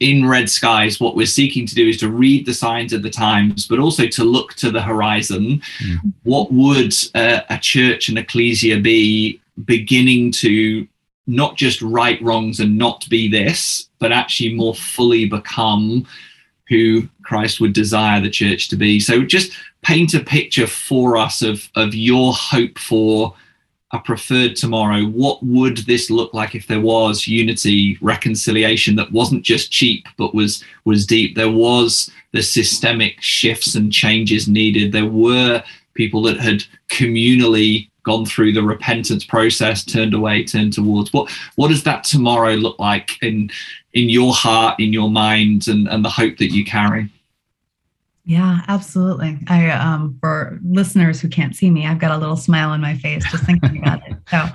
[0.00, 3.10] in red skies what we're seeking to do is to read the signs of the
[3.10, 5.96] times but also to look to the horizon mm.
[6.22, 10.86] what would uh, a church and ecclesia be beginning to
[11.30, 16.06] not just right wrongs and not be this, but actually more fully become
[16.68, 19.00] who Christ would desire the church to be.
[19.00, 23.34] So just paint a picture for us of, of your hope for
[23.92, 25.04] a preferred tomorrow.
[25.04, 30.34] What would this look like if there was unity, reconciliation that wasn't just cheap but
[30.34, 31.34] was was deep?
[31.34, 34.92] There was the systemic shifts and changes needed.
[34.92, 35.62] There were
[35.94, 41.12] people that had communally gone through the repentance process, turned away, turned towards.
[41.12, 43.50] What what does that tomorrow look like in
[43.92, 47.10] in your heart, in your mind, and, and the hope that you carry?
[48.24, 49.38] Yeah, absolutely.
[49.48, 52.96] I um for listeners who can't see me, I've got a little smile on my
[52.96, 54.16] face just thinking about it.
[54.28, 54.46] So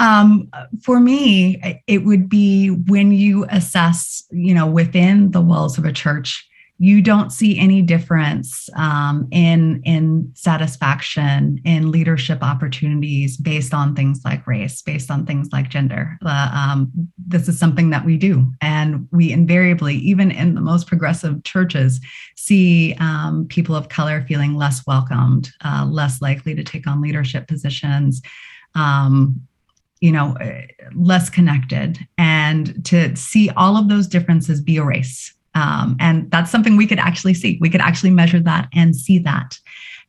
[0.00, 0.48] um,
[0.82, 5.92] for me, it would be when you assess, you know, within the walls of a
[5.92, 6.48] church,
[6.82, 14.22] you don't see any difference um, in in satisfaction in leadership opportunities based on things
[14.24, 16.16] like race based on things like gender.
[16.24, 18.50] Uh, um, this is something that we do.
[18.62, 22.00] And we invariably even in the most progressive churches
[22.36, 27.46] see um, people of color feeling less welcomed uh, less likely to take on leadership
[27.46, 28.22] positions
[28.74, 29.38] um,
[30.00, 30.34] you know
[30.94, 31.98] less connected.
[32.16, 36.98] And to see all of those differences be erased um, and that's something we could
[36.98, 37.58] actually see.
[37.60, 39.58] We could actually measure that and see that.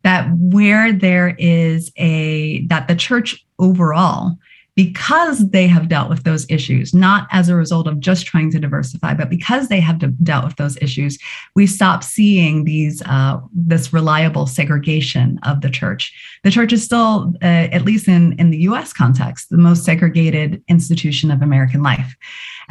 [0.04, 4.38] That where there is a, that the church overall,
[4.76, 8.60] because they have dealt with those issues, not as a result of just trying to
[8.60, 11.20] diversify, but because they have dealt with those issues,
[11.56, 16.14] we stop seeing these uh, this reliable segregation of the church.
[16.44, 18.94] The church is still, uh, at least in in the U.S.
[18.94, 22.16] context, the most segregated institution of American life.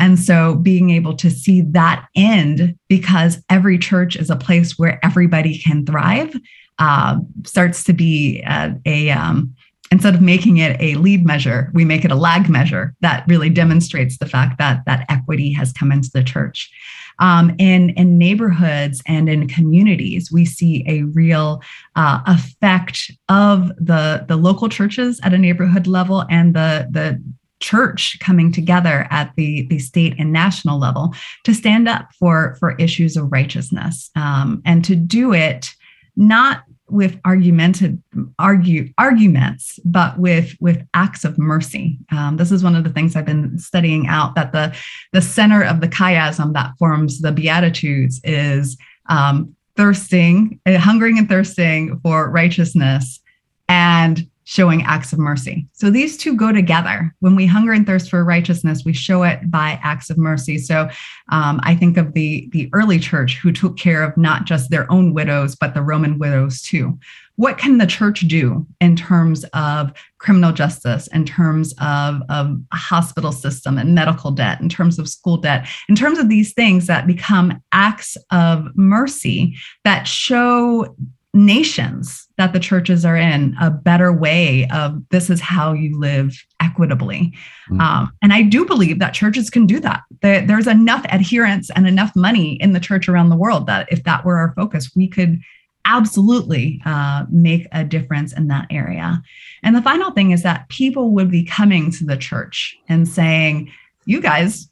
[0.01, 4.99] And so being able to see that end because every church is a place where
[5.05, 6.35] everybody can thrive
[6.81, 9.55] uh, starts to be a, a um,
[9.93, 13.51] instead of making it a lead measure, we make it a lag measure that really
[13.51, 16.71] demonstrates the fact that that equity has come into the church.
[17.19, 21.61] Um, in, in neighborhoods and in communities, we see a real
[21.97, 27.23] uh, effect of the, the local churches at a neighborhood level and the, the
[27.61, 32.77] church coming together at the, the state and national level to stand up for, for
[32.77, 35.75] issues of righteousness um, and to do it
[36.17, 38.03] not with argumented
[38.39, 41.99] argue arguments, but with with acts of mercy.
[42.11, 44.77] Um, this is one of the things I've been studying out that the
[45.13, 48.77] the center of the chiasm that forms the Beatitudes is
[49.09, 53.21] um, thirsting, hungering and thirsting for righteousness,
[53.69, 55.65] and showing acts of mercy.
[55.75, 57.15] So these two go together.
[57.21, 60.59] When we hunger and thirst for righteousness, we show it by acts of mercy.
[60.59, 60.89] So
[61.31, 64.91] um, I think of the the early church who took care of not just their
[64.91, 66.99] own widows, but the Roman widows too.
[67.37, 72.77] What can the church do in terms of criminal justice, in terms of, of a
[72.77, 76.89] hospital system and medical debt, in terms of school debt, in terms of these things
[76.89, 80.95] that become acts of mercy that show
[81.33, 86.45] nations that the churches are in a better way of this is how you live
[86.61, 87.33] equitably.
[87.69, 87.81] Mm-hmm.
[87.81, 90.03] um, and i do believe that churches can do that.
[90.23, 94.03] There, there's enough adherence and enough money in the church around the world that if
[94.05, 95.41] that were our focus we could
[95.85, 99.23] absolutely uh, make a difference in that area.
[99.63, 103.73] And the final thing is that people would be coming to the church and saying
[104.05, 104.69] you guys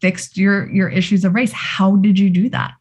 [0.00, 1.52] fixed your your issues of race.
[1.52, 2.74] How did you do that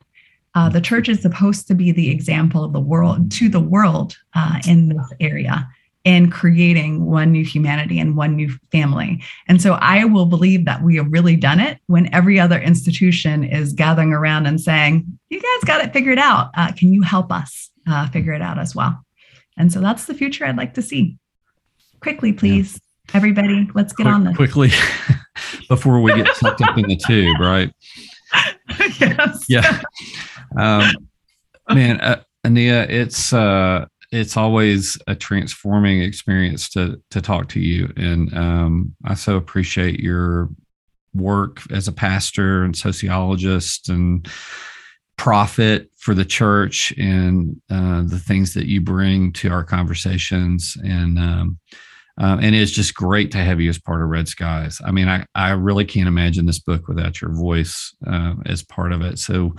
[0.55, 4.17] uh, the church is supposed to be the example of the world to the world
[4.35, 5.67] uh, in this area
[6.03, 9.23] in creating one new humanity and one new family.
[9.47, 13.43] And so I will believe that we have really done it when every other institution
[13.43, 16.51] is gathering around and saying, You guys got it figured out.
[16.55, 19.01] Uh, can you help us uh, figure it out as well?
[19.55, 21.17] And so that's the future I'd like to see.
[22.01, 23.15] Quickly, please, yeah.
[23.15, 24.35] everybody, let's get Quick, on this.
[24.35, 24.71] Quickly,
[25.69, 27.71] before we get sucked up in the tube, right?
[28.99, 29.45] yes.
[29.47, 29.81] Yeah.
[30.57, 30.91] Um,
[31.69, 37.91] man, uh, Oneya, it's uh, it's always a transforming experience to to talk to you,
[37.97, 40.49] and um, I so appreciate your
[41.13, 44.27] work as a pastor and sociologist and
[45.17, 51.19] prophet for the church and uh, the things that you bring to our conversations and
[51.19, 51.59] um,
[52.17, 54.79] um, and it's just great to have you as part of Red Skies.
[54.85, 58.91] I mean, I, I really can't imagine this book without your voice uh, as part
[58.91, 59.17] of it.
[59.17, 59.55] So,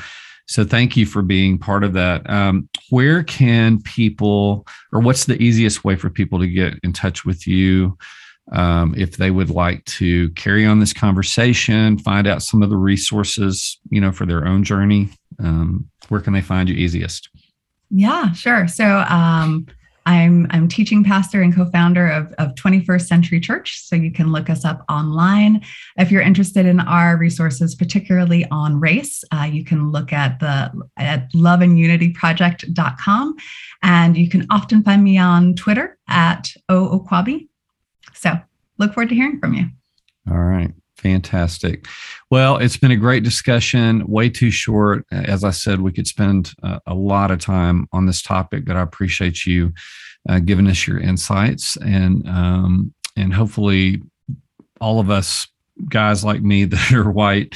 [0.46, 2.28] so thank you for being part of that.
[2.28, 7.24] Um, where can people, or what's the easiest way for people to get in touch
[7.24, 7.96] with you
[8.52, 12.76] um, if they would like to carry on this conversation, find out some of the
[12.76, 15.08] resources, you know, for their own journey?
[15.38, 17.30] Um, where can they find you easiest?
[17.90, 18.68] Yeah, sure.
[18.68, 19.66] So um,
[20.06, 23.80] I'm I'm teaching pastor and co-founder of, of 21st Century Church.
[23.82, 25.62] So you can look us up online.
[25.96, 30.70] If you're interested in our resources, particularly on race, uh, you can look at the
[30.98, 33.36] at loveandunityproject.com.
[33.82, 37.48] And you can often find me on Twitter at O Okuwobi.
[38.12, 38.34] So
[38.78, 39.66] look forward to hearing from you.
[40.30, 40.72] All right.
[40.96, 41.86] Fantastic.
[42.30, 45.04] Well, it's been a great discussion, way too short.
[45.10, 48.76] As I said, we could spend a, a lot of time on this topic, but
[48.76, 49.72] I appreciate you
[50.28, 54.02] uh, giving us your insights and um, and hopefully
[54.80, 55.46] all of us
[55.88, 57.54] guys like me that are white,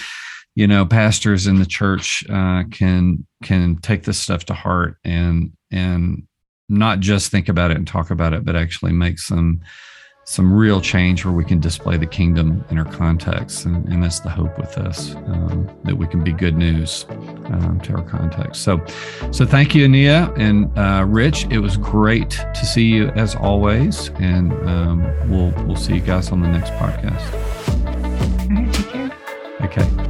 [0.54, 5.52] you know, pastors in the church uh, can can take this stuff to heart and
[5.70, 6.24] and
[6.68, 9.60] not just think about it and talk about it, but actually make some
[10.28, 13.64] some real change where we can display the kingdom in our context.
[13.64, 17.80] And, and that's the hope with this, um, that we can be good news um,
[17.84, 18.60] to our context.
[18.60, 18.84] So,
[19.30, 21.46] so thank you, Oneya and uh, Rich.
[21.48, 24.10] It was great to see you as always.
[24.16, 27.32] And um, we'll, we'll see you guys on the next podcast.
[28.50, 29.10] All right, take care.
[29.62, 30.08] Okay.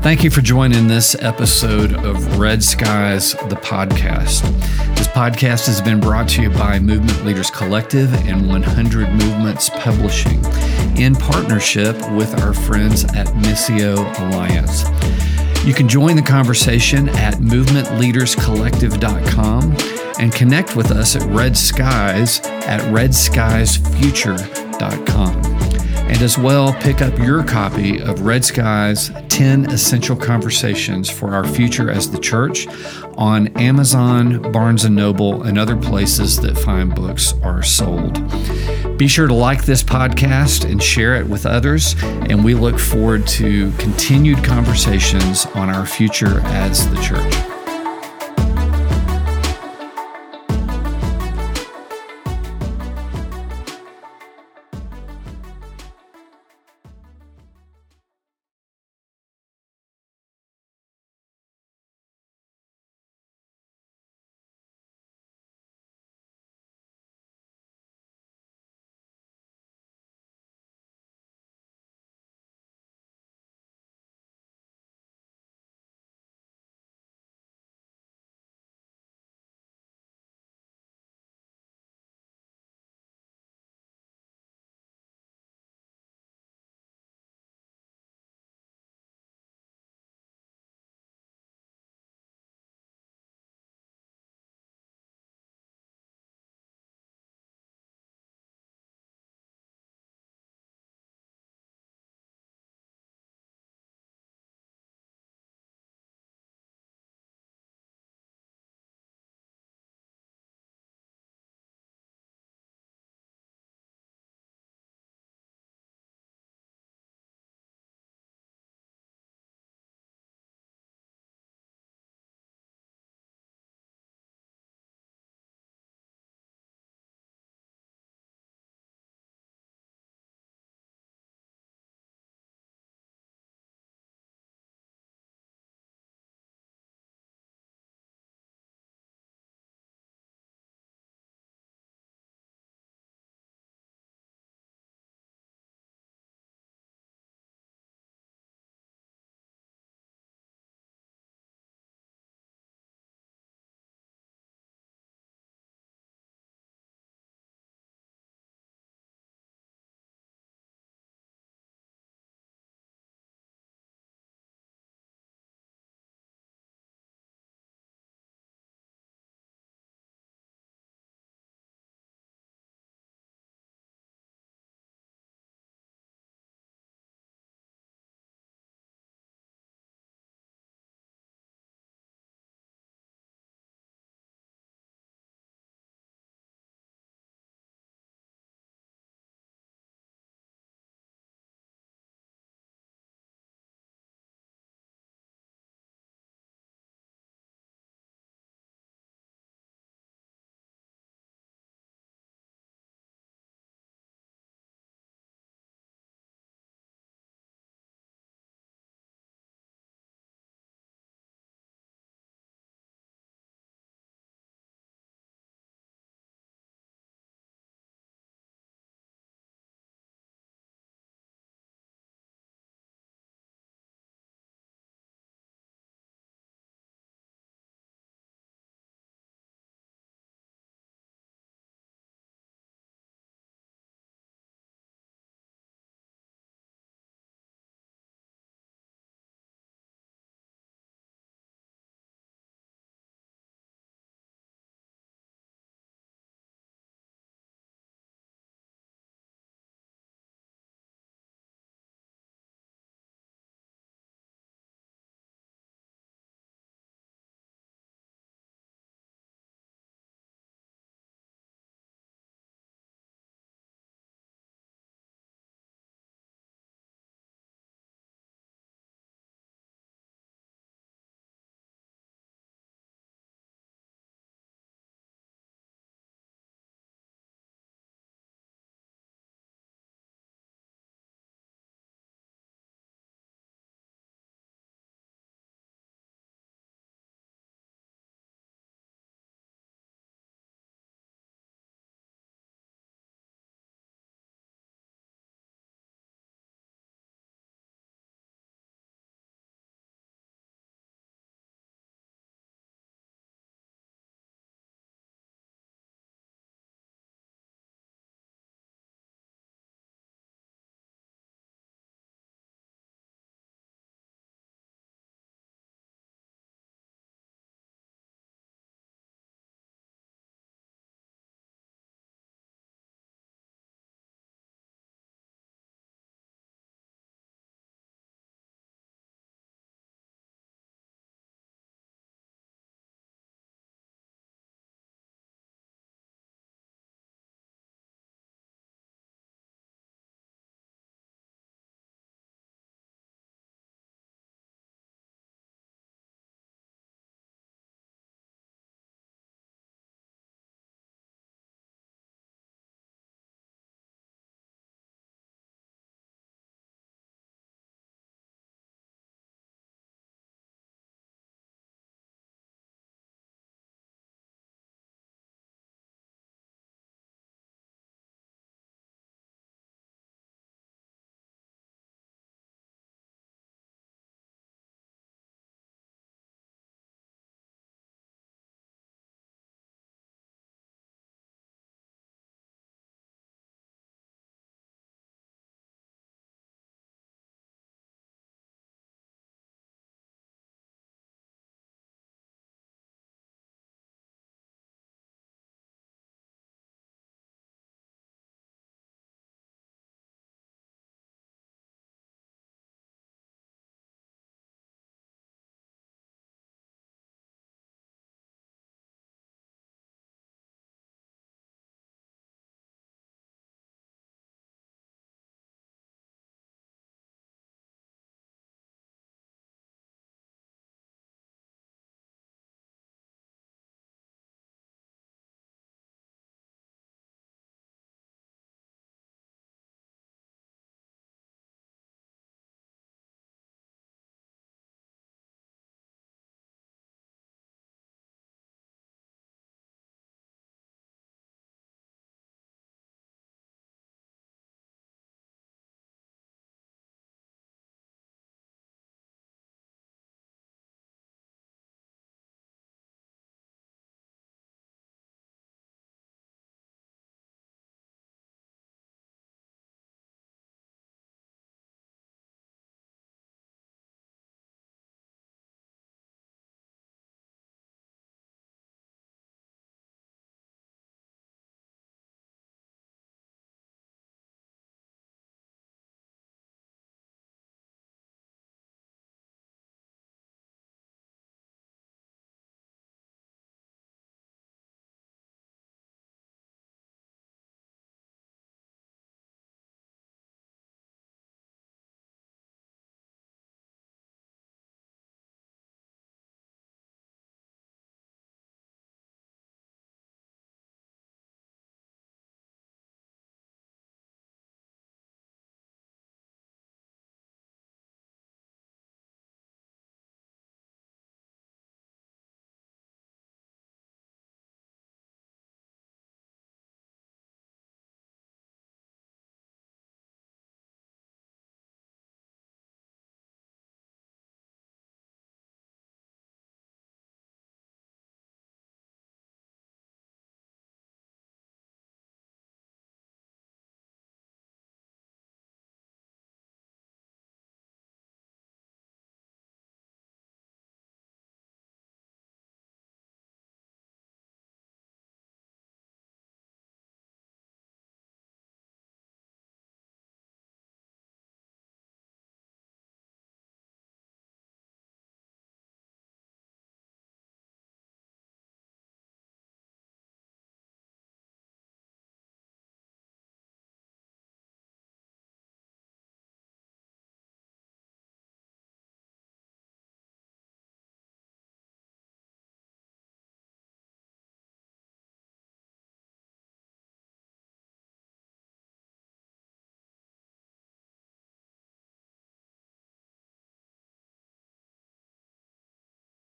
[0.00, 4.91] Thank you for joining this episode of Red Skies, the podcast.
[5.12, 10.42] Podcast has been brought to you by Movement Leaders Collective and 100 Movements Publishing
[10.96, 14.84] in partnership with our friends at Missio Alliance.
[15.66, 19.76] You can join the conversation at movementleaderscollective.com
[20.18, 25.52] and connect with us at Red Skies at redskiesfuture.com
[26.12, 31.46] and as well pick up your copy of Red Skies 10 Essential Conversations for Our
[31.46, 32.66] Future as the Church
[33.16, 38.18] on Amazon, Barnes & Noble, and other places that fine books are sold.
[38.98, 43.26] Be sure to like this podcast and share it with others, and we look forward
[43.28, 47.51] to continued conversations on our future as the church.